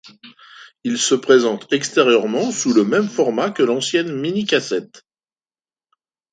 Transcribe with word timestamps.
Il 0.83 0.97
se 0.97 1.13
présente 1.13 1.71
extérieurement 1.71 2.49
sous 2.51 2.73
le 2.73 2.83
même 2.83 3.07
format 3.07 3.51
que 3.51 3.61
l'ancienne 3.61 4.11
minicassette. 4.19 5.05